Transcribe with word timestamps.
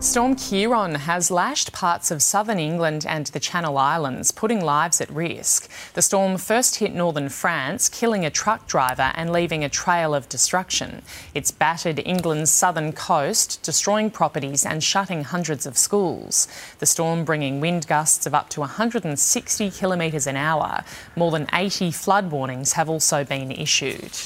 Storm 0.00 0.36
Ciarán 0.36 0.94
has 0.94 1.28
lashed 1.28 1.72
parts 1.72 2.12
of 2.12 2.22
southern 2.22 2.60
England 2.60 3.04
and 3.04 3.26
the 3.26 3.40
Channel 3.40 3.76
Islands, 3.76 4.30
putting 4.30 4.64
lives 4.64 5.00
at 5.00 5.10
risk. 5.10 5.68
The 5.94 6.02
storm 6.02 6.38
first 6.38 6.76
hit 6.76 6.94
northern 6.94 7.28
France, 7.28 7.88
killing 7.88 8.24
a 8.24 8.30
truck 8.30 8.68
driver 8.68 9.10
and 9.16 9.32
leaving 9.32 9.64
a 9.64 9.68
trail 9.68 10.14
of 10.14 10.28
destruction. 10.28 11.02
It's 11.34 11.50
battered 11.50 12.00
England's 12.06 12.52
southern 12.52 12.92
coast, 12.92 13.60
destroying 13.64 14.12
properties 14.12 14.64
and 14.64 14.84
shutting 14.84 15.24
hundreds 15.24 15.66
of 15.66 15.76
schools. 15.76 16.46
The 16.78 16.86
storm 16.86 17.24
bringing 17.24 17.58
wind 17.58 17.88
gusts 17.88 18.24
of 18.24 18.36
up 18.36 18.50
to 18.50 18.60
160 18.60 19.68
kilometres 19.72 20.28
an 20.28 20.36
hour. 20.36 20.84
More 21.16 21.32
than 21.32 21.48
80 21.52 21.90
flood 21.90 22.30
warnings 22.30 22.74
have 22.74 22.88
also 22.88 23.24
been 23.24 23.50
issued. 23.50 24.16